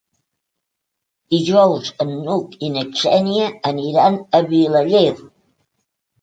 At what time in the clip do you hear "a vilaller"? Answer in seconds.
4.39-5.15